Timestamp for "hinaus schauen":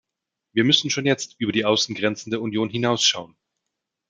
2.71-3.35